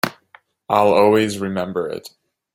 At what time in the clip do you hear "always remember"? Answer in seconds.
0.95-1.87